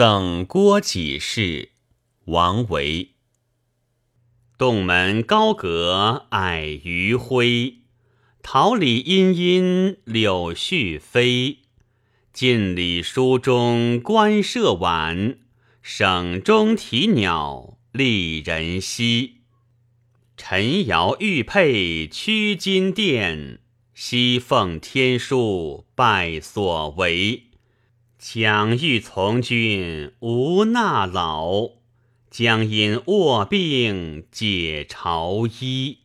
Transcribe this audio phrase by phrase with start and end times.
[0.00, 1.72] 赠郭几事，
[2.24, 3.10] 王维。
[4.56, 7.80] 洞门高阁矮余晖，
[8.42, 11.58] 桃李阴阴柳絮飞。
[12.32, 15.36] 进礼书中官舍晚，
[15.82, 19.42] 省中啼鸟丽人稀。
[20.34, 23.60] 陈瑶玉佩屈金殿，
[23.92, 27.49] 西凤天书拜所为。
[28.22, 31.70] 强欲从军无纳老。
[32.30, 35.98] 将因卧病解朝衣。